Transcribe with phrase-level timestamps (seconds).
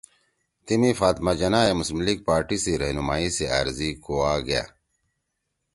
[0.65, 4.63] تیمی فاطمہ جناح ئے مسلم لیگ پارٹی سی رہنمائی سی أرزی کُوا گأ